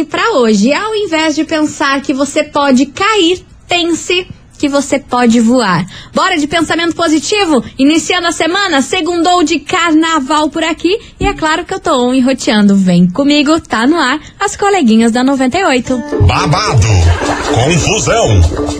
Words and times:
frase 0.00 0.04
para 0.04 0.38
hoje. 0.38 0.72
Ao 0.72 0.94
invés 0.94 1.34
de 1.34 1.44
pensar 1.44 2.00
que 2.00 2.12
você 2.12 2.44
pode 2.44 2.86
cair, 2.86 3.44
pense 3.68 4.26
que 4.58 4.68
você 4.68 4.98
pode 4.98 5.40
voar. 5.40 5.86
Bora 6.14 6.36
de 6.36 6.46
pensamento 6.46 6.94
positivo? 6.94 7.64
Iniciando 7.78 8.26
a 8.26 8.32
semana, 8.32 8.82
segundou 8.82 9.42
de 9.42 9.58
carnaval 9.58 10.50
por 10.50 10.62
aqui. 10.62 10.98
E 11.18 11.26
é 11.26 11.32
claro 11.32 11.64
que 11.64 11.72
eu 11.72 11.80
tô 11.80 12.12
enroteando. 12.12 12.76
Vem 12.76 13.08
comigo, 13.08 13.58
tá 13.60 13.86
no 13.86 13.96
ar, 13.96 14.20
as 14.38 14.56
coleguinhas 14.56 15.12
da 15.12 15.24
98. 15.24 16.02
Babado, 16.26 16.86
confusão 17.54 18.79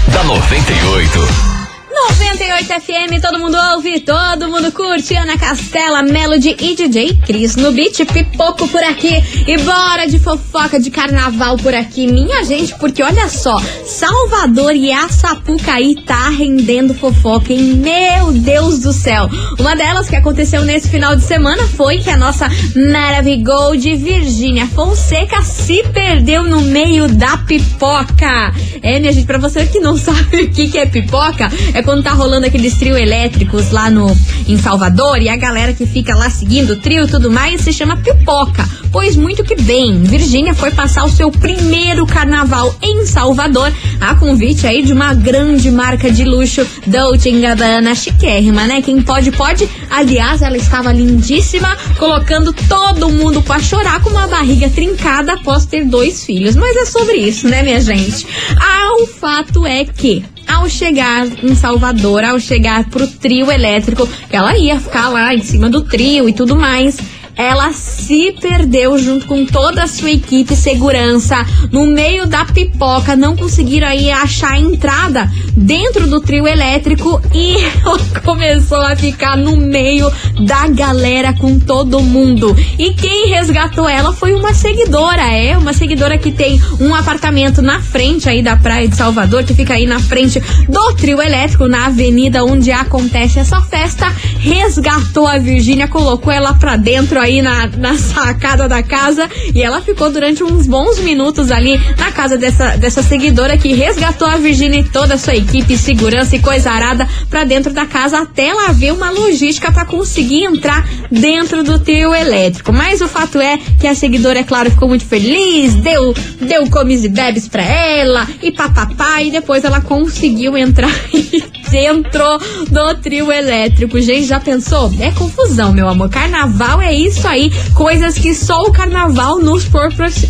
da 0.07 0.23
98. 0.23 1.58
98 2.07 2.81
FM, 2.81 3.21
todo 3.21 3.39
mundo 3.39 3.57
ouve, 3.73 3.99
todo 3.99 4.47
mundo 4.47 4.71
curte. 4.71 5.15
Ana 5.15 5.37
Castela, 5.37 6.01
Melody 6.01 6.55
e 6.57 6.73
DJ 6.73 7.19
Cris 7.25 7.57
no 7.57 7.73
beat, 7.73 8.05
pipoco 8.05 8.67
por 8.69 8.81
aqui. 8.81 9.21
E 9.45 9.57
bora 9.57 10.07
de 10.07 10.17
fofoca 10.17 10.79
de 10.79 10.89
carnaval 10.89 11.57
por 11.57 11.75
aqui, 11.75 12.07
minha 12.07 12.41
gente, 12.45 12.73
porque 12.75 13.03
olha 13.03 13.27
só, 13.27 13.59
Salvador 13.85 14.75
e 14.75 14.93
a 14.93 15.09
Sapucaí 15.09 15.95
tá 16.05 16.29
rendendo 16.29 16.93
fofoca, 16.93 17.51
hein? 17.51 17.75
Meu 17.75 18.31
Deus 18.31 18.79
do 18.79 18.93
céu. 18.93 19.29
Uma 19.59 19.75
delas 19.75 20.07
que 20.07 20.15
aconteceu 20.15 20.63
nesse 20.63 20.87
final 20.87 21.17
de 21.17 21.23
semana 21.23 21.67
foi 21.67 21.97
que 21.97 22.09
a 22.09 22.17
nossa 22.17 22.47
Maravigol 22.75 23.75
de 23.75 23.95
Virgínia 23.95 24.67
Fonseca 24.67 25.41
se 25.41 25.83
perdeu 25.93 26.43
no 26.43 26.61
meio 26.61 27.09
da 27.09 27.37
pipoca. 27.37 28.53
É, 28.81 28.99
minha 28.99 29.11
gente, 29.11 29.27
pra 29.27 29.37
você 29.37 29.65
que 29.65 29.79
não 29.79 29.97
sabe 29.99 30.43
o 30.43 30.49
que, 30.49 30.69
que 30.69 30.77
é 30.77 30.85
pipoca, 30.85 31.49
é 31.73 31.88
quando 31.89 32.03
tá 32.03 32.11
rolando 32.11 32.45
aqueles 32.45 32.75
trio 32.75 32.95
elétricos 32.95 33.71
lá 33.71 33.89
no 33.89 34.15
em 34.47 34.55
Salvador 34.59 35.19
e 35.23 35.27
a 35.27 35.35
galera 35.35 35.73
que 35.73 35.87
fica 35.87 36.13
lá 36.13 36.29
seguindo 36.29 36.73
o 36.73 36.75
trio 36.75 37.05
e 37.05 37.07
tudo 37.07 37.31
mais 37.31 37.61
se 37.61 37.73
chama 37.73 37.97
pipoca. 37.97 38.63
Pois 38.91 39.15
muito 39.15 39.43
que 39.43 39.55
bem, 39.55 40.03
Virgínia 40.03 40.53
foi 40.53 40.69
passar 40.69 41.03
o 41.03 41.09
seu 41.09 41.31
primeiro 41.31 42.05
carnaval 42.05 42.75
em 42.79 43.07
Salvador, 43.07 43.73
a 43.99 44.13
convite 44.13 44.67
aí 44.67 44.83
de 44.83 44.93
uma 44.93 45.15
grande 45.15 45.71
marca 45.71 46.11
de 46.11 46.23
luxo, 46.25 46.63
Dolce 46.85 47.31
Gabbana, 47.31 47.95
chiquérrima, 47.95 48.67
né? 48.67 48.83
Quem 48.83 49.01
pode, 49.01 49.31
pode. 49.31 49.67
Aliás, 49.89 50.43
ela 50.43 50.57
estava 50.57 50.91
lindíssima, 50.91 51.75
colocando 51.97 52.53
todo 52.53 53.09
mundo 53.09 53.41
pra 53.41 53.59
chorar 53.59 53.99
com 54.03 54.11
uma 54.11 54.27
barriga 54.27 54.69
trincada 54.69 55.33
após 55.33 55.65
ter 55.65 55.85
dois 55.85 56.23
filhos. 56.23 56.55
Mas 56.55 56.75
é 56.77 56.85
sobre 56.85 57.17
isso, 57.17 57.47
né, 57.47 57.63
minha 57.63 57.81
gente? 57.81 58.27
Ah, 58.59 59.01
o 59.01 59.07
fato 59.07 59.65
é 59.65 59.83
que 59.85 60.23
ao 60.49 60.67
chegar 60.67 61.27
em 61.43 61.53
Salvador, 61.55 62.23
ao 62.23 62.39
chegar 62.39 62.89
pro 62.89 63.07
trio 63.07 63.51
elétrico, 63.51 64.09
ela 64.29 64.57
ia 64.57 64.79
ficar 64.79 65.09
lá 65.09 65.33
em 65.33 65.43
cima 65.43 65.69
do 65.69 65.83
trio 65.83 66.27
e 66.27 66.33
tudo 66.33 66.55
mais 66.55 66.97
ela 67.39 67.71
se 67.71 68.35
perdeu 68.41 68.97
junto 68.97 69.25
com 69.25 69.45
toda 69.45 69.83
a 69.83 69.87
sua 69.87 70.11
equipe 70.11 70.57
segurança 70.57 71.37
no 71.71 71.85
meio 71.85 72.27
da 72.27 72.43
pipoca, 72.43 73.15
não 73.15 73.33
conseguiram 73.33 73.87
aí 73.87 74.11
achar 74.11 74.51
a 74.51 74.59
entrada 74.59 75.31
dentro 75.55 76.05
do 76.05 76.19
trio 76.19 76.45
elétrico 76.45 77.21
e 77.33 77.55
começou 78.25 78.81
a 78.81 78.93
ficar 78.93 79.37
no 79.37 79.55
meio 79.55 80.11
da 80.45 80.67
galera 80.67 81.31
com 81.31 81.57
todo 81.57 82.01
mundo. 82.01 82.53
E 82.77 82.93
quem 82.93 83.29
resgatou 83.29 83.87
ela 83.87 84.11
foi 84.11 84.33
uma 84.33 84.53
seguidora, 84.53 85.23
é 85.33 85.57
uma 85.57 85.71
seguidora 85.71 86.17
que 86.17 86.33
tem 86.33 86.61
um 86.77 86.93
apartamento 86.93 87.61
na 87.61 87.81
frente 87.81 88.27
aí 88.27 88.43
da 88.43 88.57
praia 88.57 88.89
de 88.89 88.97
Salvador, 88.97 89.45
que 89.45 89.53
fica 89.53 89.75
aí 89.75 89.85
na 89.85 90.01
frente 90.01 90.41
do 90.67 90.93
trio 90.95 91.21
elétrico, 91.21 91.69
na 91.69 91.85
avenida 91.85 92.43
onde 92.43 92.69
acontece 92.69 93.39
essa 93.39 93.61
festa, 93.61 94.13
resgatou 94.39 95.25
a 95.25 95.37
Virgínia, 95.37 95.87
colocou 95.87 96.33
ela 96.33 96.53
pra 96.53 96.75
dentro 96.75 97.17
aí 97.17 97.28
aí 97.29 97.41
na, 97.41 97.67
na 97.67 97.95
sacada 97.95 98.67
da 98.67 98.81
casa 98.81 99.29
e 99.53 99.61
ela 99.61 99.81
ficou 99.81 100.09
durante 100.09 100.43
uns 100.43 100.67
bons 100.67 100.99
minutos 100.99 101.51
ali 101.51 101.79
na 101.97 102.11
casa 102.11 102.37
dessa, 102.37 102.75
dessa 102.77 103.03
seguidora 103.03 103.57
que 103.57 103.73
resgatou 103.73 104.27
a 104.27 104.37
Virginia 104.37 104.79
e 104.79 104.83
toda 104.83 105.13
a 105.13 105.17
sua 105.17 105.35
equipe, 105.35 105.77
segurança 105.77 106.35
e 106.35 106.39
coisa 106.39 106.71
arada 106.71 107.07
pra 107.29 107.43
dentro 107.43 107.71
da 107.71 107.85
casa 107.85 108.19
até 108.19 108.47
ela 108.47 108.71
ver 108.71 108.91
uma 108.91 109.11
logística 109.11 109.71
para 109.71 109.85
conseguir 109.85 110.43
entrar 110.43 110.87
dentro 111.11 111.63
do 111.63 111.79
trio 111.79 112.13
elétrico. 112.13 112.73
Mas 112.73 113.01
o 113.01 113.07
fato 113.07 113.39
é 113.39 113.59
que 113.79 113.87
a 113.87 113.93
seguidora, 113.93 114.39
é 114.39 114.43
claro, 114.43 114.71
ficou 114.71 114.87
muito 114.87 115.05
feliz, 115.05 115.75
deu, 115.75 116.13
deu 116.41 116.67
comes 116.69 117.03
e 117.03 117.09
bebes 117.09 117.47
pra 117.47 117.63
ela 117.63 118.27
e 118.41 118.51
papapá, 118.51 119.21
e 119.21 119.31
depois 119.31 119.63
ela 119.63 119.81
conseguiu 119.81 120.57
entrar 120.57 120.91
dentro 121.69 122.39
do 122.69 122.95
trio 122.95 123.31
elétrico. 123.31 124.01
Gente, 124.01 124.25
já 124.25 124.39
pensou? 124.39 124.91
É 124.99 125.11
confusão, 125.11 125.71
meu 125.71 125.87
amor. 125.87 126.09
Carnaval 126.09 126.81
é 126.81 126.93
isso 126.93 127.18
aí, 127.27 127.51
coisas 127.73 128.17
que 128.17 128.33
só 128.33 128.63
o 128.63 128.71
carnaval 128.71 129.39
nos, 129.39 129.69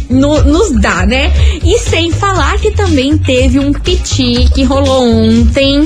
no, 0.09 0.43
nos 0.43 0.71
dá, 0.79 1.05
né? 1.05 1.31
E 1.63 1.77
sem 1.79 2.11
falar 2.11 2.57
que 2.59 2.71
também 2.71 3.17
teve 3.17 3.59
um 3.59 3.71
piti 3.71 4.49
que 4.53 4.63
rolou 4.63 5.05
ontem 5.05 5.83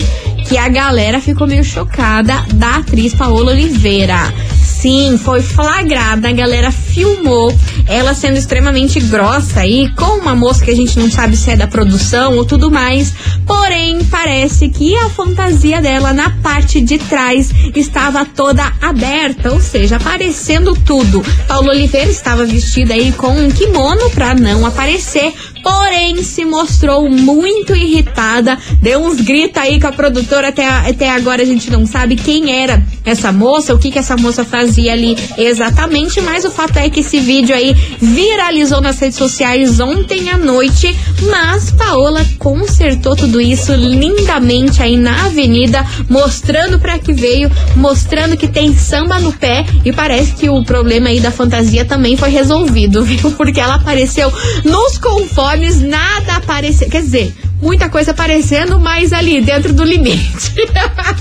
que 0.47 0.57
a 0.57 0.67
galera 0.67 1.21
ficou 1.21 1.47
meio 1.47 1.63
chocada 1.63 2.45
da 2.53 2.77
atriz 2.77 3.13
Paola 3.13 3.51
Oliveira. 3.51 4.33
Sim, 4.83 5.17
foi 5.17 5.41
flagrada, 5.41 6.27
a 6.27 6.33
galera 6.33 6.69
filmou 6.69 7.57
ela 7.87 8.13
sendo 8.13 8.37
extremamente 8.37 8.99
grossa 8.99 9.61
aí 9.61 9.89
com 9.95 10.19
uma 10.19 10.35
moça 10.35 10.63
que 10.63 10.71
a 10.71 10.75
gente 10.75 10.99
não 10.99 11.09
sabe 11.09 11.37
se 11.37 11.51
é 11.51 11.55
da 11.55 11.67
produção 11.67 12.35
ou 12.35 12.43
tudo 12.43 12.69
mais. 12.69 13.13
Porém, 13.45 14.03
parece 14.03 14.67
que 14.67 14.93
a 14.97 15.09
fantasia 15.09 15.81
dela 15.81 16.11
na 16.11 16.29
parte 16.41 16.81
de 16.81 16.97
trás 16.97 17.49
estava 17.73 18.25
toda 18.25 18.73
aberta, 18.81 19.53
ou 19.53 19.61
seja, 19.61 19.95
aparecendo 19.95 20.73
tudo. 20.73 21.23
Paulo 21.47 21.69
Oliveira 21.69 22.11
estava 22.11 22.45
vestida 22.45 22.93
aí 22.93 23.13
com 23.13 23.31
um 23.31 23.49
kimono 23.49 24.09
para 24.09 24.35
não 24.35 24.65
aparecer, 24.65 25.33
porém 25.63 26.21
se 26.21 26.43
mostrou 26.43 27.09
muito 27.09 27.73
irritada, 27.73 28.57
deu 28.81 28.99
uns 28.99 29.21
gritos 29.21 29.61
aí 29.61 29.79
com 29.79 29.87
a 29.87 29.91
produtora, 29.93 30.49
até, 30.49 30.67
até 30.67 31.09
agora 31.09 31.41
a 31.41 31.45
gente 31.45 31.71
não 31.71 31.87
sabe 31.87 32.17
quem 32.17 32.51
era 32.51 32.83
essa 33.05 33.31
moça, 33.31 33.73
o 33.73 33.79
que 33.79 33.89
que 33.89 33.99
essa 33.99 34.17
moça 34.17 34.43
fazia 34.43 34.91
ali 34.91 35.17
exatamente, 35.37 36.19
mas 36.21 36.43
o 36.43 36.51
fato 36.51 36.77
é 36.77 36.89
que 36.89 36.99
esse 36.99 37.19
vídeo 37.19 37.55
aí 37.55 37.73
viralizou 37.99 38.81
nas 38.81 38.99
redes 38.99 39.17
sociais 39.17 39.79
ontem 39.79 40.29
à 40.29 40.37
noite, 40.37 40.93
mas 41.21 41.71
Paola 41.71 42.25
consertou 42.37 43.15
tudo 43.15 43.39
isso 43.39 43.73
lindamente 43.73 44.83
aí 44.83 44.97
na 44.97 45.25
avenida, 45.25 45.85
mostrando 46.09 46.77
para 46.77 46.99
que 46.99 47.13
veio, 47.13 47.49
mostrando 47.75 48.35
que 48.35 48.47
tem 48.47 48.75
samba 48.75 49.19
no 49.19 49.31
pé 49.31 49.65
e 49.85 49.93
parece 49.93 50.33
que 50.33 50.49
o 50.49 50.63
problema 50.63 51.07
aí 51.07 51.19
da 51.19 51.31
fantasia 51.31 51.85
também 51.85 52.17
foi 52.17 52.29
resolvido, 52.29 53.03
viu? 53.05 53.31
Porque 53.31 53.59
ela 53.59 53.75
apareceu 53.75 54.31
nos 54.63 54.97
conformes 54.97 55.52
nada 55.81 56.33
apareceu. 56.33 56.89
Quer 56.89 57.01
dizer, 57.01 57.33
muita 57.61 57.89
coisa 57.89 58.11
aparecendo, 58.11 58.79
mas 58.79 59.13
ali 59.13 59.41
dentro 59.41 59.73
do 59.73 59.83
limite. 59.83 60.53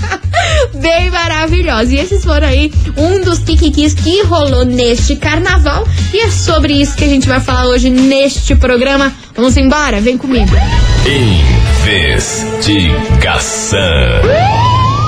Bem 0.75 1.09
maravilhosa. 1.09 1.93
E 1.93 1.99
esses 1.99 2.23
foram 2.23 2.47
aí 2.47 2.71
um 2.97 3.21
dos 3.21 3.39
kikikis 3.39 3.93
que 3.93 4.23
rolou 4.23 4.65
neste 4.65 5.15
carnaval. 5.15 5.87
E 6.13 6.19
é 6.19 6.29
sobre 6.29 6.73
isso 6.73 6.95
que 6.95 7.03
a 7.03 7.09
gente 7.09 7.27
vai 7.27 7.39
falar 7.39 7.67
hoje 7.67 7.89
neste 7.89 8.55
programa. 8.55 9.13
Vamos 9.35 9.57
embora? 9.57 9.99
Vem 10.01 10.17
comigo. 10.17 10.51
Investigação. 11.05 13.79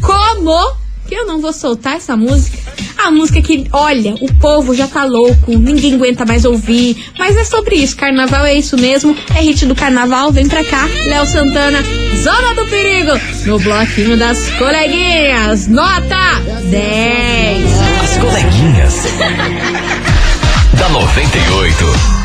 como 0.03 0.75
que 1.07 1.15
eu 1.15 1.25
não 1.25 1.41
vou 1.41 1.51
soltar 1.53 1.95
essa 1.95 2.15
música? 2.15 2.57
A 2.97 3.11
música 3.11 3.41
que, 3.41 3.67
olha, 3.73 4.13
o 4.21 4.33
povo 4.35 4.73
já 4.75 4.87
tá 4.87 5.03
louco, 5.03 5.51
ninguém 5.57 5.95
aguenta 5.95 6.25
mais 6.25 6.45
ouvir. 6.45 7.03
Mas 7.17 7.35
é 7.35 7.43
sobre 7.43 7.75
isso, 7.75 7.95
carnaval 7.95 8.45
é 8.45 8.53
isso 8.53 8.77
mesmo. 8.77 9.15
É 9.35 9.41
hit 9.41 9.65
do 9.65 9.75
carnaval, 9.75 10.31
vem 10.31 10.47
pra 10.47 10.63
cá. 10.63 10.87
Léo 11.05 11.25
Santana, 11.25 11.79
Zona 12.21 12.53
do 12.53 12.65
Perigo, 12.67 13.11
no 13.45 13.59
bloquinho 13.59 14.17
das 14.17 14.49
coleguinhas. 14.51 15.67
Nota 15.67 16.39
10. 16.69 17.65
As 18.03 18.17
coleguinhas. 18.17 19.03
da 20.77 20.89
98. 20.89 22.22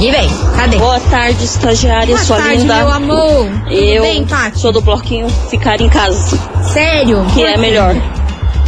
E 0.00 0.10
vem, 0.12 0.28
cadê? 0.54 0.76
Boa 0.76 1.00
tarde, 1.00 1.44
estagiária, 1.44 2.14
Boa 2.14 2.24
sua 2.24 2.36
tarde, 2.36 2.58
linda. 2.62 2.76
meu 2.76 2.88
amor. 2.90 3.48
Eu 3.70 4.02
Tudo 4.02 4.02
bem, 4.02 4.24
sou 4.54 4.72
do 4.72 4.80
bloquinho 4.80 5.28
ficar 5.50 5.80
em 5.80 5.88
casa, 5.88 6.38
Sério? 6.72 7.26
que 7.34 7.42
é 7.42 7.56
melhor. 7.56 7.96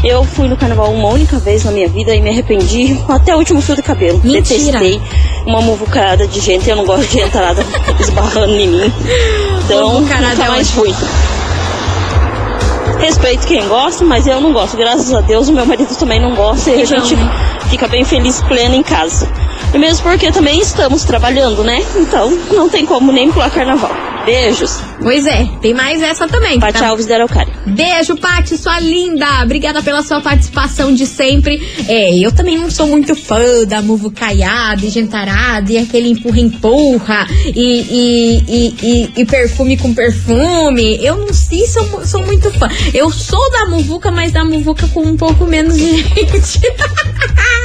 Eu 0.03 0.25
fui 0.25 0.49
no 0.49 0.57
carnaval 0.57 0.93
uma 0.93 1.09
única 1.09 1.39
vez 1.39 1.65
na 1.65 1.73
minha 1.73 1.89
vida 1.89 2.15
e 2.15 2.21
me 2.21 2.31
arrependi 2.31 2.99
até 3.07 3.35
o 3.35 3.39
último 3.39 3.61
fio 3.61 3.77
do 3.77 3.83
cabelo. 3.83 4.19
Mentira. 4.25 4.79
Detestei 4.79 5.01
uma 5.47 5.61
muvucada 5.61 6.27
de 6.27 6.41
gente, 6.41 6.69
eu 6.71 6.77
não 6.77 6.87
gosto 6.87 7.11
de 7.11 7.21
entrada 7.21 7.63
esbarrando 8.01 8.55
em 8.55 8.69
mim. 8.69 8.93
Então, 9.65 10.01
nunca 10.01 10.15
é 10.15 10.49
mais 10.49 10.71
fui. 10.71 10.95
Respeito 12.99 13.47
quem 13.47 13.67
gosta, 13.69 14.05
mas 14.05 14.27
eu 14.27 14.41
não 14.41 14.53
gosto. 14.53 14.77
Graças 14.77 15.13
a 15.13 15.21
Deus, 15.21 15.49
o 15.49 15.53
meu 15.53 15.67
marido 15.67 15.95
também 15.97 16.21
não 16.21 16.35
gosta 16.35 16.71
e 16.71 16.75
a 16.75 16.77
bom, 16.79 16.87
gente 16.87 17.17
né? 17.17 17.59
fica 17.69 17.87
bem 17.87 18.05
feliz, 18.05 18.43
pleno 18.43 18.75
em 18.75 18.83
casa. 18.83 19.29
E 19.73 19.79
mesmo 19.79 20.03
porque 20.03 20.33
também 20.33 20.61
estamos 20.61 21.05
trabalhando, 21.05 21.63
né? 21.63 21.85
Então, 21.97 22.31
não 22.53 22.69
tem 22.69 22.87
como 22.87 23.13
nem 23.13 23.31
pular 23.31 23.51
carnaval. 23.51 24.10
Beijos. 24.25 24.79
Pois 25.03 25.27
é, 25.27 25.47
tem 25.63 25.73
mais 25.75 26.03
essa 26.03 26.29
também. 26.29 26.61
Pati 26.61 26.79
tá- 26.79 26.89
Alves 26.89 27.07
da 27.07 27.15
Araucária. 27.17 27.53
Beijo, 27.67 28.17
Paty, 28.17 28.57
sua 28.57 28.79
linda. 28.81 29.27
Obrigada 29.43 29.83
pela 29.83 30.03
sua 30.03 30.21
participação 30.21 30.95
de 30.95 31.07
sempre. 31.07 31.61
É, 31.89 32.17
eu 32.19 32.31
também 32.33 32.59
não 32.59 32.71
sou 32.71 32.87
muito 32.87 33.15
fã 33.15 33.41
da 33.67 33.81
muvucaiada 33.83 34.85
e 34.85 34.91
gentarada 34.91 35.73
e 35.73 35.79
aquele 35.79 36.11
empurra-empurra 36.11 37.27
e, 37.47 37.55
e, 37.91 38.75
e, 38.83 39.13
e- 39.23 39.25
perfume 39.25 39.77
com 39.77 39.95
perfume. 39.95 40.99
Eu 41.05 41.17
não 41.17 41.33
sei 41.33 41.67
se 41.67 41.81
mu- 41.87 42.05
sou 42.07 42.25
muito 42.27 42.51
fã. 42.53 42.69
Eu 42.93 43.11
sou 43.11 43.51
da 43.53 43.67
muvuca, 43.67 44.11
mas 44.11 44.33
da 44.33 44.45
muvuca 44.45 44.87
com 44.89 45.01
um 45.03 45.17
pouco 45.17 45.45
menos 45.47 45.77
de 45.77 45.97
gente. 46.03 46.61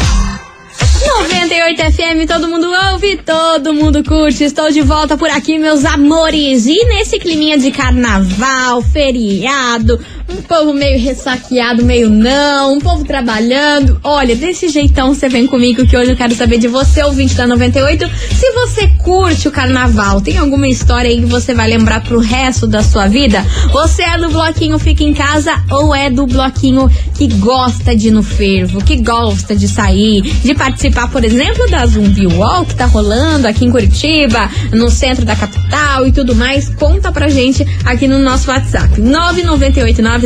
98 1.07 1.81
FM, 1.93 2.27
todo 2.27 2.47
mundo 2.47 2.67
ouve, 2.91 3.15
todo 3.17 3.73
mundo 3.73 4.03
curte. 4.03 4.43
Estou 4.43 4.69
de 4.69 4.81
volta 4.81 5.17
por 5.17 5.29
aqui, 5.29 5.57
meus 5.57 5.85
amores. 5.85 6.65
E 6.65 6.83
nesse 6.85 7.17
climinha 7.17 7.57
de 7.57 7.71
carnaval, 7.71 8.81
feriado, 8.81 9.97
um 10.31 10.41
povo 10.41 10.73
meio 10.73 10.99
ressaqueado, 10.99 11.83
meio 11.83 12.09
não, 12.09 12.75
um 12.75 12.79
povo 12.79 13.03
trabalhando. 13.03 13.99
Olha, 14.03 14.35
desse 14.35 14.69
jeitão 14.69 15.13
você 15.13 15.27
vem 15.27 15.45
comigo 15.45 15.85
que 15.85 15.97
hoje 15.97 16.11
eu 16.11 16.15
quero 16.15 16.33
saber 16.35 16.57
de 16.57 16.67
você, 16.67 17.03
ouvinte 17.03 17.35
da 17.35 17.45
98, 17.45 18.09
se 18.31 18.51
você 18.51 18.87
curte 19.03 19.47
o 19.47 19.51
carnaval. 19.51 20.21
Tem 20.21 20.37
alguma 20.37 20.67
história 20.67 21.09
aí 21.09 21.19
que 21.19 21.25
você 21.25 21.53
vai 21.53 21.69
lembrar 21.69 22.01
pro 22.03 22.19
resto 22.19 22.65
da 22.65 22.81
sua 22.81 23.07
vida? 23.07 23.45
Você 23.71 24.03
é 24.03 24.17
do 24.17 24.29
bloquinho 24.29 24.79
Fica 24.79 25.03
em 25.03 25.13
Casa 25.13 25.61
ou 25.69 25.93
é 25.93 26.09
do 26.09 26.25
bloquinho 26.25 26.89
que 27.15 27.27
gosta 27.27 27.95
de 27.95 28.07
ir 28.07 28.11
no 28.11 28.23
fervo, 28.23 28.83
que 28.83 28.97
gosta 28.97 29.55
de 29.55 29.67
sair, 29.67 30.21
de 30.21 30.55
participar, 30.55 31.09
por 31.09 31.23
exemplo, 31.23 31.69
da 31.69 31.85
Zumbi 31.85 32.27
Wall 32.27 32.65
que 32.65 32.75
tá 32.75 32.85
rolando 32.85 33.47
aqui 33.47 33.65
em 33.65 33.71
Curitiba, 33.71 34.49
no 34.71 34.89
centro 34.89 35.25
da 35.25 35.35
capital 35.35 36.07
e 36.07 36.11
tudo 36.11 36.35
mais? 36.35 36.69
Conta 36.69 37.11
pra 37.11 37.27
gente 37.29 37.65
aqui 37.85 38.07
no 38.07 38.19
nosso 38.19 38.49
WhatsApp. 38.49 38.99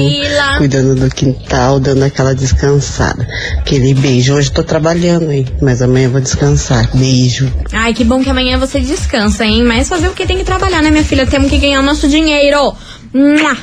cuidando 0.60 0.96
do 0.96 1.10
quintal, 1.10 1.80
dando 1.80 2.04
aquela 2.04 2.36
descansada. 2.36 3.28
Aquele 3.58 3.96
beijo. 3.96 4.36
Hoje 4.36 4.52
tô 4.52 4.64
trabalhando, 4.64 5.32
hein? 5.32 5.48
Mas 5.62 5.82
amanhã 5.82 6.06
eu 6.06 6.12
vou 6.12 6.22
descansar. 6.22 6.88
Beijo. 6.94 7.52
Ai, 7.74 7.96
que 7.96 8.04
bom 8.04 8.24
que 8.24 8.30
amanhã 8.30 8.60
você 8.60 8.80
descansa, 8.80 9.44
hein? 9.44 9.64
Mas 9.64 9.90
fazer 9.90 10.08
o 10.08 10.14
que 10.14 10.28
tem 10.28 10.38
que 10.38 10.44
trabalhar, 10.44 10.84
né, 10.84 10.92
minha 10.92 11.04
filha? 11.04 11.26
Temos 11.26 11.50
que 11.50 11.58
ganhar 11.58 11.80
o 11.80 11.84
nosso 11.84 12.08
dinheiro. 12.08 12.76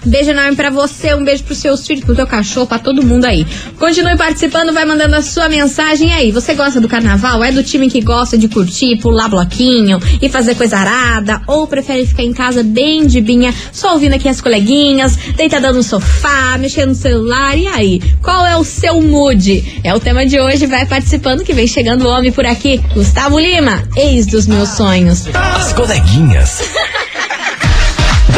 Beijo 0.05 0.31
enorme 0.31 0.55
pra 0.55 0.69
você, 0.69 1.14
um 1.14 1.25
beijo 1.25 1.45
pros 1.45 1.59
seus 1.59 1.87
filhos, 1.87 2.05
pro 2.05 2.14
teu 2.14 2.26
cachorro, 2.26 2.67
pra 2.67 2.78
todo 2.78 3.05
mundo 3.05 3.25
aí. 3.25 3.47
Continue 3.78 4.17
participando, 4.17 4.73
vai 4.73 4.85
mandando 4.85 5.17
a 5.17 5.23
sua 5.23 5.49
mensagem 5.49 6.12
aí. 6.12 6.31
Você 6.31 6.55
gosta 6.55 6.81
do 6.81 6.88
carnaval? 6.88 7.43
É 7.43 7.50
do 7.50 7.62
time 7.62 7.88
que 7.88 8.00
gosta 8.00 8.37
de 8.37 8.49
curtir, 8.49 8.97
pular 8.99 9.28
bloquinho 9.28 9.99
e 10.21 10.28
fazer 10.28 10.55
coisa 10.55 10.76
arada? 10.76 11.40
Ou 11.47 11.67
prefere 11.67 12.07
ficar 12.07 12.23
em 12.23 12.33
casa 12.33 12.62
bem 12.62 13.07
de 13.07 13.21
binha, 13.21 13.55
só 13.73 13.95
ouvindo 13.95 14.14
aqui 14.14 14.28
as 14.28 14.40
coleguinhas, 14.40 15.17
deitada 15.37 15.73
no 15.73 15.83
sofá, 15.83 16.59
mexendo 16.59 16.90
no 16.90 16.95
celular? 16.95 17.57
E 17.57 17.67
aí? 17.69 18.02
Qual 18.23 18.45
é 18.45 18.57
o 18.57 18.64
seu 18.64 19.00
mood? 19.00 19.81
É 19.83 19.95
o 19.95 20.00
tema 20.00 20.26
de 20.26 20.38
hoje, 20.38 20.67
vai 20.67 20.85
participando 20.85 21.43
que 21.43 21.55
vem 21.55 21.67
chegando 21.67 22.05
o 22.05 22.09
homem 22.09 22.31
por 22.31 22.45
aqui. 22.45 22.78
Gustavo 22.95 23.38
Lima, 23.38 23.83
ex 23.97 24.26
dos 24.26 24.47
meus 24.47 24.71
sonhos. 24.71 25.25
As 25.35 25.73
coleguinhas. 25.73 26.62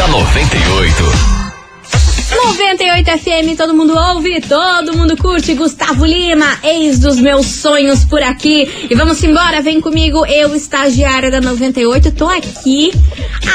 da 0.01 0.07
98. 0.07 1.30
98 2.43 3.19
FM, 3.19 3.55
todo 3.55 3.75
mundo 3.75 3.93
ouve, 3.95 4.41
todo 4.41 4.97
mundo 4.97 5.15
curte. 5.15 5.53
Gustavo 5.53 6.05
Lima, 6.05 6.57
ex 6.63 6.97
dos 6.97 7.19
meus 7.19 7.45
sonhos 7.45 8.03
por 8.03 8.21
aqui. 8.23 8.67
E 8.89 8.95
vamos 8.95 9.23
embora, 9.23 9.61
vem 9.61 9.79
comigo, 9.79 10.25
eu, 10.25 10.55
estagiária 10.55 11.29
da 11.29 11.39
98, 11.39 12.11
tô 12.13 12.27
aqui, 12.27 12.91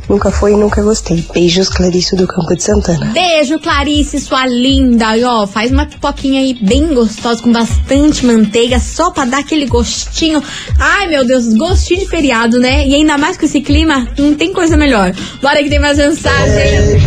Nunca 0.10 0.30
foi 0.32 0.54
e 0.54 0.56
nunca 0.56 0.82
gostei. 0.82 1.24
Beijos, 1.34 1.68
Clarice 1.70 2.16
do 2.16 2.26
Campo 2.28 2.56
de 2.56 2.64
Santana. 2.64 3.06
Beijo, 3.08 3.60
Clarice, 3.60 4.20
sua 4.20 4.48
linda. 4.48 5.16
E 5.18 5.24
ó, 5.24 5.46
faz 5.48 5.72
uma 5.72 5.86
pipoquinha 5.86 6.42
aí 6.42 6.58
bem 6.62 6.94
gostosa, 6.94 7.42
com 7.42 7.52
bastante 7.52 8.26
manteiga, 8.26 8.57
só 8.80 9.12
pra 9.12 9.26
dar 9.26 9.40
aquele 9.40 9.66
gostinho. 9.66 10.42
Ai, 10.80 11.08
meu 11.08 11.26
Deus, 11.26 11.54
gostinho 11.56 12.00
de 12.02 12.08
feriado, 12.08 12.60
né? 12.60 12.86
E 12.88 12.96
ainda 12.96 13.18
mais 13.18 13.38
com 13.38 13.46
esse 13.46 13.62
clima, 13.62 14.08
não 14.18 14.34
tem 14.34 14.52
coisa 14.54 14.76
melhor. 14.76 15.14
Bora 15.42 15.62
que 15.64 15.70
tem 15.70 15.80
mais 15.80 15.98
mensagem. 15.98 16.98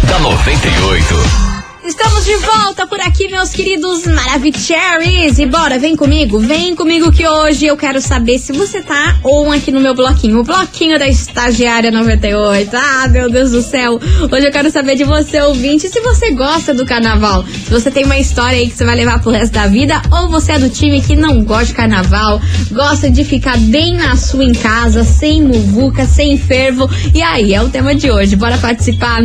da 0.08 0.18
98. 0.20 1.43
Estamos 1.86 2.24
de 2.24 2.34
volta 2.36 2.86
por 2.86 2.98
aqui, 2.98 3.28
meus 3.28 3.50
queridos 3.50 4.06
Maravicheries. 4.06 5.38
E 5.38 5.44
bora, 5.44 5.78
vem 5.78 5.94
comigo, 5.94 6.38
vem 6.38 6.74
comigo 6.74 7.12
que 7.12 7.28
hoje 7.28 7.66
eu 7.66 7.76
quero 7.76 8.00
saber 8.00 8.38
se 8.38 8.54
você 8.54 8.80
tá 8.80 9.20
on 9.22 9.52
aqui 9.52 9.70
no 9.70 9.80
meu 9.80 9.94
bloquinho. 9.94 10.40
O 10.40 10.42
bloquinho 10.42 10.98
da 10.98 11.06
estagiária 11.06 11.90
98. 11.90 12.74
Ah, 12.74 13.06
meu 13.08 13.30
Deus 13.30 13.50
do 13.50 13.60
céu. 13.60 14.00
Hoje 14.32 14.46
eu 14.46 14.50
quero 14.50 14.70
saber 14.70 14.96
de 14.96 15.04
você, 15.04 15.42
ouvinte, 15.42 15.86
se 15.90 16.00
você 16.00 16.30
gosta 16.30 16.72
do 16.72 16.86
carnaval. 16.86 17.44
Se 17.44 17.70
você 17.70 17.90
tem 17.90 18.06
uma 18.06 18.18
história 18.18 18.58
aí 18.58 18.70
que 18.70 18.78
você 18.78 18.84
vai 18.86 18.96
levar 18.96 19.20
pro 19.20 19.30
resto 19.30 19.52
da 19.52 19.66
vida, 19.66 20.00
ou 20.10 20.30
você 20.30 20.52
é 20.52 20.58
do 20.58 20.70
time 20.70 21.02
que 21.02 21.14
não 21.14 21.44
gosta 21.44 21.66
de 21.66 21.74
carnaval, 21.74 22.40
gosta 22.72 23.10
de 23.10 23.24
ficar 23.24 23.58
bem 23.58 23.92
na 23.92 24.16
sua 24.16 24.42
em 24.42 24.54
casa, 24.54 25.04
sem 25.04 25.42
muvuca, 25.42 26.06
sem 26.06 26.38
fervo. 26.38 26.88
E 27.14 27.20
aí, 27.20 27.52
é 27.52 27.60
o 27.60 27.68
tema 27.68 27.94
de 27.94 28.10
hoje. 28.10 28.36
Bora 28.36 28.56
participar? 28.56 29.20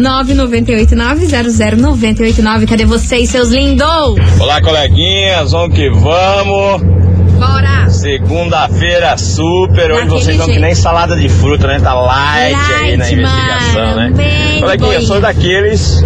998900989. 2.49 2.67
Cadê 2.67 2.85
vocês, 2.85 3.29
seus 3.29 3.49
lindos? 3.49 3.85
Olá, 4.39 4.61
coleguinhas, 4.61 5.51
vamos 5.51 5.75
que 5.75 5.89
vamos. 5.89 6.81
Bora! 7.37 7.89
Segunda-feira 7.89 9.17
super, 9.17 9.91
hoje 9.91 10.05
Daquele 10.05 10.09
vocês 10.09 10.27
estão 10.29 10.45
que 10.45 10.51
jeito. 10.53 10.61
nem 10.65 10.75
salada 10.75 11.15
de 11.15 11.29
fruta, 11.29 11.67
né? 11.67 11.79
Tá 11.79 11.93
light, 11.93 12.55
aí 12.81 12.97
na 12.97 13.05
Light, 13.05 13.13
investigação, 13.19 13.85
mano, 13.85 13.95
né? 13.97 14.11
bem 14.15 14.59
Coleguinha, 14.61 14.93
eu 14.95 15.01
sou 15.01 15.21
daqueles. 15.21 16.01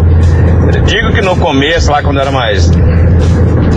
Digo 0.86 1.14
que 1.14 1.22
no 1.22 1.36
começo, 1.38 1.92
lá 1.92 2.02
quando 2.04 2.18
eu 2.18 2.22
era 2.24 2.32
mais. 2.32 2.70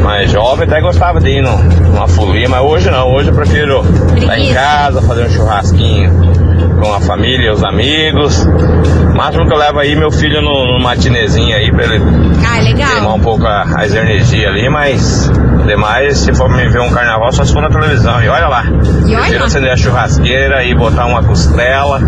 mais 0.03 0.31
jovem 0.31 0.67
até 0.67 0.81
gostava 0.81 1.21
de 1.21 1.31
ir 1.31 1.43
num- 1.43 1.63
numa 1.93 2.07
folia, 2.09 2.49
mas 2.49 2.61
hoje 2.63 2.91
não. 2.91 3.13
Hoje 3.13 3.29
eu 3.31 3.35
prefiro 3.35 3.83
estar 4.17 4.39
em 4.39 4.53
casa, 4.53 5.03
fazer 5.03 5.27
um 5.27 5.31
churrasquinho 5.31 6.46
com 6.81 6.93
a 6.95 7.01
família, 7.01 7.53
os 7.53 7.63
amigos. 7.65 8.45
O 8.45 9.17
máximo 9.17 9.47
que 9.47 9.53
eu 9.53 9.59
levo 9.59 9.79
aí 9.79 9.97
meu 9.97 10.11
filho 10.11 10.43
no, 10.43 10.75
no 10.79 10.83
matinezinho 10.83 11.57
aí 11.57 11.71
pra 11.73 11.85
ele 11.85 12.03
Ah, 12.47 12.61
legal. 12.61 12.91
queimar 12.91 13.15
um 13.15 13.21
pouco 13.21 13.47
a- 13.47 13.63
as 13.79 13.95
energias 13.95 14.47
ali, 14.51 14.69
mas 14.69 15.31
demais, 15.67 16.19
se 16.19 16.35
for 16.35 16.49
me 16.51 16.69
ver 16.69 16.81
um 16.81 16.91
carnaval, 16.91 17.33
só 17.33 17.45
se 17.45 17.53
for 17.53 17.63
na 17.63 17.69
televisão. 17.71 18.23
E 18.23 18.29
olha 18.29 18.47
lá. 18.47 18.65
olha 18.69 19.17
Prefiro 19.17 19.41
lá. 19.41 19.47
acender 19.47 19.71
a 19.73 19.77
churrasqueira 19.77 20.63
e 20.65 20.75
botar 20.75 21.07
uma 21.07 21.23
costela, 21.25 21.99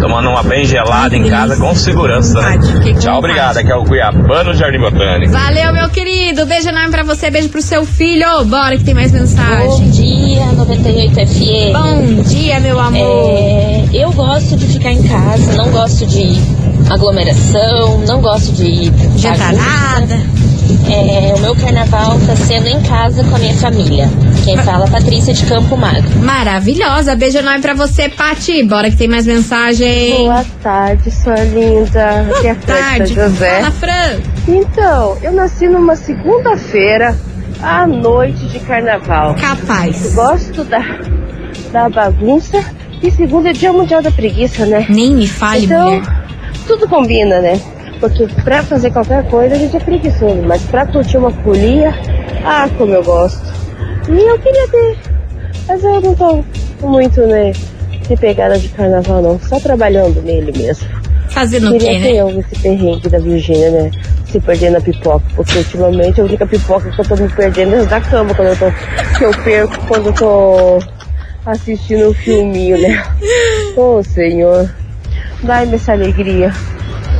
tomando 0.00 0.28
uma 0.28 0.42
bem 0.42 0.64
gelada 0.64 1.16
em 1.16 1.28
casa 1.28 1.56
com 1.56 1.74
segurança, 1.74 2.38
né? 2.40 2.58
Tchau, 3.00 3.18
obrigado. 3.18 3.56
Aqui 3.56 3.72
é 3.72 3.74
o 3.74 3.84
Cuiabano 3.84 4.54
Jardim 4.54 4.78
Botânico. 4.78 5.32
Valeu, 5.32 5.72
meu 5.72 5.88
querido. 5.88 6.44
Beijo 6.46 6.68
enorme 6.68 6.90
pra 6.90 7.02
você, 7.02 7.30
beijo 7.30 7.48
pro 7.48 7.62
seu 7.62 7.84
filho. 7.84 8.44
Bora 8.44 8.76
que 8.76 8.84
tem 8.84 8.94
mais 8.94 9.10
mensagem. 9.10 9.66
Bom 9.66 9.90
dia, 9.90 10.46
98 10.52 11.14
FM. 11.14 11.72
Bom 11.72 12.22
dia, 12.22 12.60
meu 12.60 12.78
amor. 12.78 13.30
É, 13.30 13.84
eu 13.92 14.10
gosto 14.18 14.56
de 14.56 14.66
ficar 14.66 14.90
em 14.90 15.02
casa, 15.04 15.52
não 15.52 15.70
gosto 15.70 16.04
de 16.04 16.40
aglomeração, 16.90 17.98
não 18.04 18.20
gosto 18.20 18.52
de 18.52 18.90
Jantarada. 19.16 20.16
É, 20.90 21.34
o 21.36 21.40
meu 21.40 21.54
carnaval 21.54 22.18
tá 22.26 22.34
sendo 22.34 22.66
em 22.66 22.82
casa 22.82 23.22
com 23.22 23.36
a 23.36 23.38
minha 23.38 23.54
família. 23.54 24.10
Quem 24.44 24.58
fala 24.58 24.86
é 24.86 24.90
Patrícia 24.90 25.32
de 25.32 25.46
Campo 25.46 25.76
Magro. 25.76 26.18
Maravilhosa. 26.18 27.14
Beijo 27.14 27.38
enorme 27.38 27.60
pra 27.60 27.74
você, 27.74 28.08
Pati. 28.08 28.64
Bora 28.64 28.90
que 28.90 28.96
tem 28.96 29.06
mais 29.06 29.24
mensagem. 29.24 30.16
Boa 30.16 30.44
tarde, 30.64 31.12
sua 31.12 31.36
linda. 31.36 32.26
Aqui 32.34 32.48
é 32.48 32.54
Fran 32.56 32.74
tarde. 32.74 33.14
José. 33.14 33.60
Fala, 33.60 33.70
Fran. 33.70 34.20
Então, 34.48 35.16
eu 35.22 35.32
nasci 35.32 35.68
numa 35.68 35.94
segunda-feira 35.94 37.16
à 37.62 37.86
noite 37.86 38.48
de 38.48 38.58
carnaval. 38.58 39.36
Capaz. 39.36 40.12
Gosto 40.12 40.64
da, 40.64 40.82
da 41.70 41.88
bagunça 41.88 42.77
e 43.02 43.10
segunda 43.10 43.50
é 43.50 43.52
dia 43.52 43.72
mundial 43.72 44.02
da 44.02 44.10
preguiça, 44.10 44.66
né? 44.66 44.86
Nem 44.88 45.14
me 45.14 45.26
fale, 45.26 45.64
então, 45.64 45.90
mulher. 45.90 46.02
Tudo 46.66 46.88
combina, 46.88 47.40
né? 47.40 47.60
Porque 48.00 48.26
pra 48.44 48.62
fazer 48.62 48.92
qualquer 48.92 49.28
coisa 49.28 49.54
a 49.54 49.58
gente 49.58 49.76
é 49.76 49.80
preguiçoso, 49.80 50.42
mas 50.42 50.62
pra 50.62 50.86
curtir 50.86 51.16
uma 51.16 51.30
folia, 51.30 51.92
ah, 52.44 52.68
como 52.76 52.94
eu 52.94 53.02
gosto. 53.02 53.42
E 54.08 54.20
eu 54.20 54.38
queria 54.38 54.68
ter, 54.68 54.98
mas 55.66 55.82
eu 55.82 56.00
não 56.00 56.14
tô 56.14 56.44
muito, 56.82 57.20
né, 57.22 57.52
de 58.08 58.16
pegada 58.16 58.58
de 58.58 58.68
carnaval 58.68 59.20
não, 59.20 59.40
só 59.40 59.58
trabalhando 59.58 60.22
nele 60.22 60.52
mesmo. 60.56 60.88
Fazendo 61.28 61.68
o 61.68 61.72
Queria 61.72 61.92
quê, 61.92 62.00
ter 62.00 62.12
né? 62.12 62.20
eu 62.20 62.40
esse 62.40 62.62
perrengue 62.62 63.08
da 63.08 63.18
Virgínia, 63.18 63.70
né? 63.70 63.90
Se 64.24 64.40
perder 64.40 64.70
na 64.70 64.80
pipoca, 64.80 65.24
porque 65.36 65.58
ultimamente 65.58 66.20
a 66.20 66.24
única 66.24 66.46
pipoca 66.46 66.90
que 66.90 66.98
eu 67.00 67.04
tô 67.04 67.16
me 67.16 67.28
perdendo 67.28 67.74
é 67.74 67.84
da 67.84 68.00
cama, 68.00 68.34
quando 68.34 68.48
eu 68.48 68.56
tô, 68.56 69.18
que 69.18 69.24
eu 69.24 69.30
perco 69.44 69.86
quando 69.86 70.06
eu 70.06 70.12
tô 70.12 70.78
assistindo 71.50 72.10
um 72.10 72.14
filminho, 72.14 72.80
né? 72.80 73.02
Ô 73.76 74.02
Senhor, 74.02 74.68
dai-me 75.42 75.74
essa 75.74 75.92
alegria. 75.92 76.52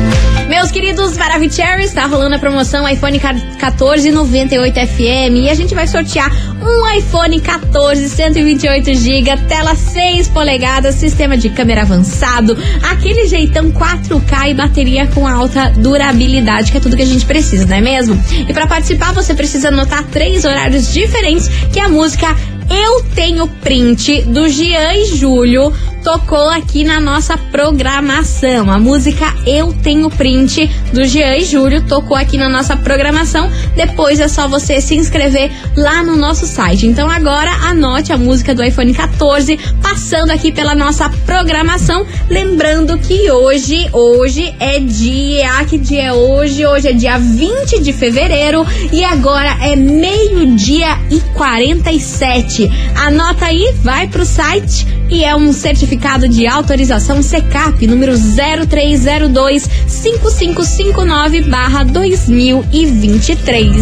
Meus 0.48 0.70
queridos 0.70 1.18
Maravicheries, 1.18 1.92
tá 1.92 2.06
rolando 2.06 2.36
a 2.36 2.40
promoção 2.40 2.88
iPhone 2.88 3.20
14 3.20 4.12
98 4.12 4.80
FM 4.80 5.44
e 5.44 5.50
a 5.50 5.56
gente 5.56 5.74
vai 5.74 5.88
sortear 5.88 6.32
um 6.62 6.98
iPhone 6.98 7.42
14 7.42 8.08
128 8.08 8.94
GB, 8.94 9.38
tela 9.48 9.74
6 9.74 10.28
polegadas, 10.30 10.96
sistema 10.96 11.36
de 11.36 11.50
câmera 11.50 11.82
avançado, 11.82 12.56
aquele 12.92 13.28
jeitão 13.28 13.72
4K 13.72 14.52
e 14.52 14.54
bateria 14.54 15.08
com 15.08 15.28
alta 15.28 15.72
durabilidade, 15.72 16.72
que 16.72 16.78
é 16.78 16.80
tudo 16.80 16.96
que 16.96 17.02
a 17.02 17.08
gente 17.08 17.26
precisa, 17.26 17.66
não 17.66 17.78
é 17.78 17.82
mesmo? 17.82 18.16
E 18.48 18.54
para 18.54 18.68
participar 18.68 19.14
você 19.14 19.34
precisa 19.34 19.70
anotar 19.70 20.04
três 20.06 20.46
horários 20.46 20.94
diferentes, 20.94 21.48
que 21.74 21.80
é 21.80 21.86
a 21.86 21.90
música 21.90 22.28
eu 22.70 23.04
tenho 23.16 23.48
print 23.48 24.24
do 24.24 24.48
Jean 24.48 24.94
e 24.94 25.06
Júlio 25.06 25.72
tocou 26.06 26.50
aqui 26.50 26.84
na 26.84 27.02
nossa 27.02 27.36
programação. 27.36 28.70
A 28.70 28.78
música 28.78 29.26
Eu 29.44 29.74
Tenho 29.74 30.08
Print 30.12 30.70
do 30.94 31.04
Jean 31.04 31.36
e 31.36 31.44
Júlio 31.44 31.82
tocou 31.88 32.16
aqui 32.16 32.38
na 32.38 32.48
nossa 32.48 32.78
programação. 32.78 33.50
Depois 33.76 34.20
é 34.20 34.28
só 34.28 34.48
você 34.48 34.80
se 34.80 34.94
inscrever 34.94 35.52
lá 35.76 36.04
no 36.04 36.16
nosso 36.16 36.46
site. 36.46 36.86
Então 36.86 37.10
agora 37.10 37.50
anote 37.68 38.14
a 38.14 38.18
música 38.20 38.54
do 38.54 38.64
iPhone 38.64 38.94
14 38.94 39.58
passando 39.82 40.30
aqui 40.30 40.52
pela 40.52 40.76
nossa 40.76 41.10
programação. 41.26 42.06
Lembrando 42.30 43.00
que 43.00 43.32
hoje, 43.32 43.90
hoje 43.92 44.54
é 44.60 44.80
dia. 44.80 45.66
Que 45.68 45.80
dia 45.80 46.04
é 46.04 46.14
hoje? 46.14 46.68
Hoje 46.68 46.88
é 46.88 46.94
dia 46.94 47.18
20 47.18 47.82
de 47.82 47.92
fevereiro 47.92 48.64
e 48.92 49.04
agora 49.04 49.58
é 49.60 49.76
meio-dia 49.76 51.00
e 51.10 51.20
47. 51.34 52.70
Anota 52.96 53.48
aí, 53.48 53.74
vai 53.82 54.08
pro 54.08 54.24
site 54.24 54.86
e 55.10 55.24
é 55.24 55.36
um 55.36 55.52
certificado 55.54 56.28
de 56.28 56.48
autorização 56.48 57.22
CECAP 57.22 57.88
número 57.88 58.14
0302 58.18 59.70
5559 59.88 61.42
barra 61.44 61.84
2023. 61.84 63.76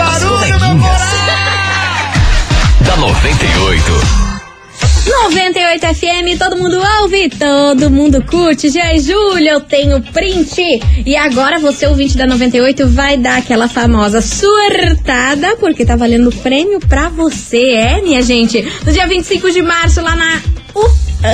As 0.00 0.24
coleguinhas. 0.24 1.02
Da 2.80 2.96
98. 2.96 4.23
98 5.06 5.86
FM, 5.94 6.38
todo 6.38 6.56
mundo 6.56 6.80
ouve, 7.00 7.28
todo 7.28 7.90
mundo 7.90 8.24
curte. 8.24 8.70
Já 8.70 8.92
é 8.92 8.98
Júlia, 8.98 9.52
eu 9.52 9.60
tenho 9.60 10.00
print. 10.00 10.62
E 11.04 11.14
agora 11.14 11.58
você, 11.58 11.86
ouvinte 11.86 12.16
da 12.16 12.26
98, 12.26 12.88
vai 12.88 13.18
dar 13.18 13.38
aquela 13.38 13.68
famosa 13.68 14.22
surtada, 14.22 15.56
porque 15.56 15.84
tá 15.84 15.94
valendo 15.94 16.32
prêmio 16.32 16.80
pra 16.80 17.10
você, 17.10 17.74
é, 17.74 18.00
minha 18.00 18.22
gente? 18.22 18.62
No 18.84 18.92
dia 18.92 19.06
25 19.06 19.50
de 19.50 19.60
março, 19.60 20.00
lá 20.00 20.16
na 20.16 20.40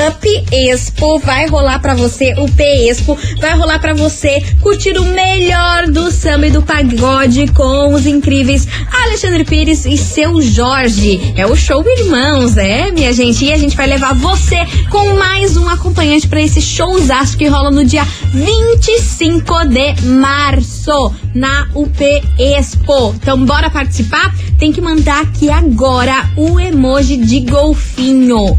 Up 0.08 0.44
Expo 0.50 1.18
vai 1.18 1.46
rolar 1.46 1.78
pra 1.78 1.94
você 1.94 2.32
o 2.38 2.50
P 2.50 2.88
Expo, 2.88 3.18
vai 3.38 3.54
rolar 3.54 3.78
pra 3.78 3.92
você 3.92 4.42
curtir 4.62 4.96
o 4.98 5.04
melhor 5.04 5.86
do 5.88 6.10
samba 6.10 6.46
e 6.46 6.50
do 6.50 6.62
pagode 6.62 7.46
com 7.48 7.92
os 7.92 8.06
incríveis 8.06 8.66
Alexandre 9.04 9.44
Pires 9.44 9.84
e 9.84 9.98
seu 9.98 10.40
Jorge. 10.40 11.34
É 11.36 11.46
o 11.46 11.54
show 11.54 11.84
Irmãos, 11.86 12.56
é, 12.56 12.90
minha 12.90 13.12
gente? 13.12 13.44
E 13.44 13.52
a 13.52 13.58
gente 13.58 13.76
vai 13.76 13.86
levar 13.86 14.14
você 14.14 14.56
com 14.88 15.16
mais 15.16 15.56
um 15.56 15.68
acompanhante 15.68 16.26
pra 16.28 16.40
esse 16.40 16.60
showzaço 16.62 17.36
que 17.36 17.46
rola 17.46 17.70
no 17.70 17.84
dia 17.84 18.06
25 18.32 19.66
de 19.66 20.02
março 20.06 21.12
na 21.34 21.68
UP 21.74 22.00
Expo. 22.38 23.14
Então 23.16 23.44
bora 23.44 23.70
participar? 23.70 24.34
Tem 24.58 24.72
que 24.72 24.80
mandar 24.80 25.22
aqui 25.22 25.50
agora 25.50 26.30
o 26.36 26.58
emoji 26.58 27.16
de 27.16 27.40
golfinho. 27.40 28.58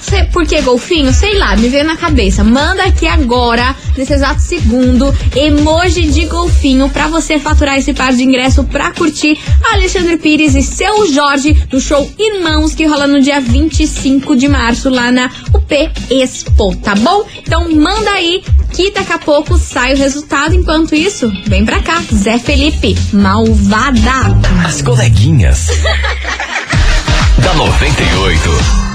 Sei- 0.00 0.24
Por 0.24 0.46
que 0.46 0.60
golfinho? 0.62 1.12
Sei 1.12 1.36
lá, 1.38 1.56
me 1.56 1.68
veio 1.68 1.84
na 1.84 1.96
cabeça. 1.96 2.42
Manda 2.44 2.84
aqui 2.84 3.06
agora, 3.06 3.74
nesse 3.96 4.12
exato 4.12 4.40
segundo, 4.40 5.14
emoji 5.34 6.08
de 6.08 6.26
golfinho 6.26 6.88
pra 6.88 7.06
você 7.08 7.38
faturar 7.38 7.76
esse 7.78 7.92
par 7.92 8.12
de 8.12 8.22
ingresso 8.22 8.64
pra 8.64 8.92
curtir 8.92 9.38
Alexandre 9.72 10.16
Pires 10.16 10.54
e 10.54 10.62
seu 10.62 11.10
Jorge 11.12 11.56
no 11.72 11.80
show 11.80 12.10
Irmãos 12.18 12.74
que 12.74 12.86
rola 12.86 13.06
no 13.06 13.20
dia 13.20 13.40
25 13.40 14.36
de 14.36 14.48
março 14.48 14.88
lá 14.88 15.10
na 15.12 15.30
UP 15.54 15.90
Expo, 16.10 16.74
tá 16.76 16.94
bom? 16.94 17.24
Então 17.38 17.70
manda 17.74 18.10
aí 18.10 18.42
que 18.72 18.90
daqui 18.92 19.12
a 19.12 19.18
pouco 19.18 19.58
sai 19.58 19.94
o 19.94 19.96
resultado. 19.98 20.54
Enquanto 20.54 20.94
isso, 20.94 21.30
vem 21.46 21.64
pra 21.64 21.80
cá, 21.82 22.02
Zé 22.14 22.38
Felipe, 22.38 22.96
malvada. 23.12 24.38
As 24.64 24.80
coleguinhas. 24.82 25.68
da 27.42 27.54
98. 27.54 28.89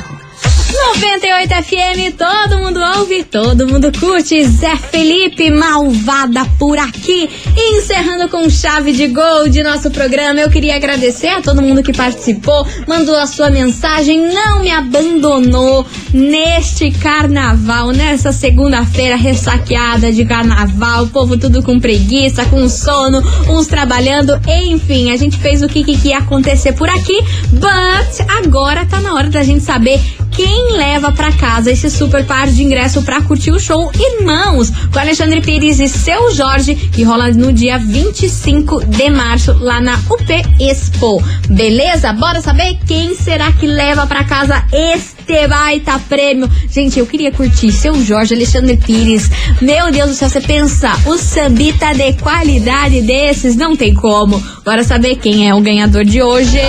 98 0.94 1.50
FM, 1.64 2.16
todo 2.16 2.60
mundo 2.60 2.80
ouve, 2.98 3.24
todo 3.24 3.68
mundo 3.68 3.92
curte. 4.00 4.44
Zé 4.46 4.76
Felipe, 4.76 5.50
malvada 5.50 6.46
por 6.60 6.78
aqui. 6.78 7.28
Encerrando 7.58 8.30
com 8.30 8.48
chave 8.50 8.94
de 8.94 9.08
gol 9.08 9.50
de 9.50 9.64
nosso 9.64 9.90
programa. 9.90 10.40
Eu 10.40 10.50
queria 10.50 10.76
agradecer 10.76 11.30
a 11.30 11.42
todo 11.42 11.62
mundo 11.62 11.82
que 11.82 11.92
participou, 11.92 12.66
mandou 12.88 13.16
a 13.16 13.26
sua 13.26 13.50
mensagem, 13.50 14.32
não 14.32 14.62
me 14.62 14.70
abandonou 14.70 15.86
neste 16.14 16.92
carnaval, 16.92 17.92
nessa 17.92 18.32
segunda-feira 18.32 19.16
ressaqueada 19.16 20.12
de 20.12 20.24
carnaval. 20.24 21.06
O 21.06 21.10
povo 21.10 21.36
tudo 21.36 21.64
com 21.64 21.80
preguiça, 21.80 22.46
com 22.46 22.70
sono, 22.70 23.24
uns 23.50 23.66
trabalhando. 23.66 24.40
Enfim, 24.48 25.12
a 25.12 25.18
gente 25.18 25.38
fez 25.38 25.64
o 25.64 25.68
que, 25.68 25.84
que, 25.84 25.98
que 25.98 26.10
ia 26.10 26.20
acontecer 26.20 26.74
por 26.74 26.90
aqui. 26.90 27.20
But 27.50 28.28
agora 28.44 28.86
tá 28.86 29.02
na 29.02 29.14
hora 29.16 29.30
da 29.30 29.44
gente 29.44 29.64
saber 29.64 30.00
quem 30.36 30.74
leva 30.74 31.12
para 31.14 31.32
casa 31.32 31.72
esse 31.72 31.90
super 31.90 32.26
par 32.26 32.48
de 32.48 32.62
ingresso 32.62 33.02
para 33.04 33.22
curtir 33.22 33.52
o 33.52 33.60
show 33.60 33.90
Irmãos 33.98 34.70
com 34.92 35.00
Alexandre 35.00 35.40
Pires 35.40 35.80
e 35.80 35.88
seu 35.88 36.32
Jorge, 36.32 36.76
que 36.76 37.04
rola 37.04 37.32
no 37.32 37.54
dia 37.54 37.78
25 37.78 38.86
de 38.86 39.10
março 39.10 39.54
lá 39.54 39.80
na 39.80 39.98
UP 40.10 40.26
Expo. 40.60 41.24
Beleza? 41.48 42.12
Bora 42.12 42.42
saber 42.42 42.78
quem 42.86 43.16
será 43.16 43.52
que 43.54 43.66
leva 43.66 44.06
para 44.06 44.26
casa 44.26 44.66
este 44.74 45.48
baita 45.48 45.98
prêmio. 46.10 46.50
Gente, 46.70 47.00
eu 47.00 47.06
queria 47.06 47.32
curtir 47.32 47.72
seu 47.72 47.94
Jorge 48.04 48.34
Alexandre 48.34 48.78
Pires. 48.78 49.30
Meu 49.62 49.90
Deus 49.90 50.10
do 50.10 50.16
céu, 50.16 50.30
você 50.30 50.42
pensa, 50.42 50.92
o 51.06 51.18
sambita 51.18 51.94
de 51.94 52.14
qualidade 52.14 53.02
desses 53.02 53.56
não 53.56 53.76
tem 53.76 53.94
como. 53.94 54.38
Bora 54.66 54.84
saber 54.84 55.16
quem 55.16 55.48
é 55.48 55.56
o 55.56 55.62
ganhador 55.62 56.04
de 56.04 56.22
hoje. 56.22 56.60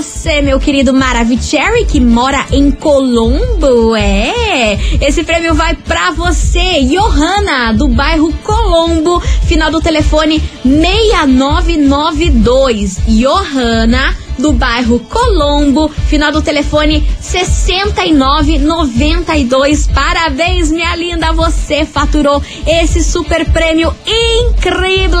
Você, 0.00 0.40
meu 0.40 0.58
querido 0.58 0.94
Maravicherry, 0.94 1.84
que 1.84 2.00
mora 2.00 2.46
em 2.50 2.70
Colombo. 2.70 3.94
É, 3.94 4.78
esse 4.98 5.22
prêmio 5.22 5.54
vai 5.54 5.76
pra 5.76 6.10
você, 6.12 6.82
Johanna, 6.84 7.74
do 7.74 7.86
bairro 7.86 8.32
Colombo, 8.42 9.20
final 9.20 9.70
do 9.70 9.78
telefone 9.78 10.42
6992. 10.64 12.96
Johanna 13.06 14.16
do 14.38 14.54
bairro 14.54 15.00
Colombo, 15.00 15.90
final 15.90 16.32
do 16.32 16.40
telefone 16.40 17.06
6992. 17.20 19.86
Parabéns, 19.88 20.72
minha 20.72 20.96
linda, 20.96 21.30
você 21.34 21.84
faturou 21.84 22.42
esse 22.66 23.04
super 23.04 23.44
prêmio 23.50 23.94
incrível 24.06 25.20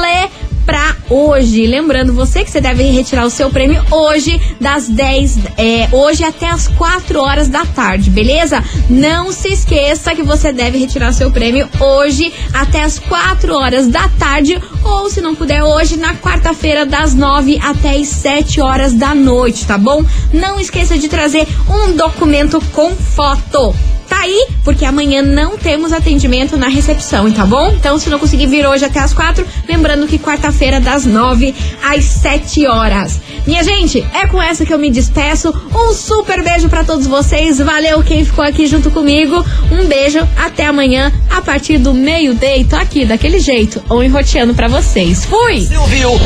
pra 0.70 0.94
hoje. 1.10 1.66
Lembrando 1.66 2.12
você 2.12 2.44
que 2.44 2.50
você 2.50 2.60
deve 2.60 2.84
retirar 2.84 3.26
o 3.26 3.30
seu 3.30 3.50
prêmio 3.50 3.84
hoje, 3.90 4.40
das 4.60 4.88
10, 4.88 5.38
é, 5.58 5.88
hoje 5.90 6.22
até 6.22 6.48
as 6.48 6.68
4 6.68 7.20
horas 7.20 7.48
da 7.48 7.64
tarde, 7.64 8.08
beleza? 8.08 8.62
Não 8.88 9.32
se 9.32 9.48
esqueça 9.48 10.14
que 10.14 10.22
você 10.22 10.52
deve 10.52 10.78
retirar 10.78 11.10
o 11.10 11.12
seu 11.12 11.32
prêmio 11.32 11.68
hoje 11.80 12.32
até 12.54 12.84
as 12.84 13.00
4 13.00 13.52
horas 13.52 13.88
da 13.88 14.08
tarde, 14.10 14.62
ou 14.84 15.10
se 15.10 15.20
não 15.20 15.34
puder 15.34 15.64
hoje, 15.64 15.96
na 15.96 16.14
quarta-feira, 16.14 16.86
das 16.86 17.14
9 17.14 17.58
até 17.60 17.96
as 17.96 18.06
7 18.06 18.60
horas 18.60 18.94
da 18.94 19.12
noite, 19.12 19.66
tá 19.66 19.76
bom? 19.76 20.04
Não 20.32 20.60
esqueça 20.60 20.96
de 20.96 21.08
trazer 21.08 21.48
um 21.68 21.96
documento 21.96 22.62
com 22.72 22.94
foto 22.94 23.74
aí, 24.20 24.46
porque 24.62 24.84
amanhã 24.84 25.22
não 25.22 25.56
temos 25.56 25.92
atendimento 25.92 26.56
na 26.56 26.68
recepção, 26.68 27.30
tá 27.32 27.44
bom? 27.46 27.70
Então, 27.70 27.98
se 27.98 28.10
não 28.10 28.18
conseguir 28.18 28.46
vir 28.46 28.66
hoje 28.66 28.84
até 28.84 29.00
as 29.00 29.12
quatro, 29.12 29.46
lembrando 29.68 30.06
que 30.06 30.18
quarta-feira, 30.18 30.80
das 30.80 31.04
nove 31.04 31.54
às 31.82 32.04
sete 32.04 32.66
horas. 32.66 33.20
Minha 33.46 33.64
gente, 33.64 34.06
é 34.14 34.26
com 34.26 34.40
essa 34.40 34.64
que 34.64 34.72
eu 34.72 34.78
me 34.78 34.90
despeço. 34.90 35.52
Um 35.74 35.92
super 35.92 36.42
beijo 36.42 36.68
para 36.68 36.84
todos 36.84 37.06
vocês. 37.06 37.58
Valeu 37.58 38.02
quem 38.02 38.24
ficou 38.24 38.44
aqui 38.44 38.66
junto 38.66 38.90
comigo. 38.90 39.44
Um 39.72 39.86
beijo, 39.86 40.20
até 40.36 40.66
amanhã, 40.66 41.12
a 41.30 41.40
partir 41.40 41.78
do 41.78 41.94
meio-dia. 41.94 42.64
Tô 42.68 42.76
aqui, 42.76 43.04
daquele 43.04 43.40
jeito, 43.40 43.82
ou 43.88 44.04
enroteando 44.04 44.54
para 44.54 44.68
vocês. 44.68 45.24
Fui! 45.24 45.60
Você 45.60 45.76
ouviu? 45.76 46.10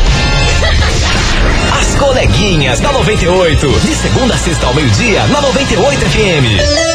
As 1.81 1.95
coleguinhas 1.97 2.81
da 2.81 2.93
98. 2.93 3.81
De 3.81 3.95
segunda 3.95 4.35
a 4.35 4.39
sexta 4.39 4.67
ao 4.67 4.75
meio-dia, 4.75 5.27
na 5.29 5.41
98 5.41 6.01
FM. 6.01 6.94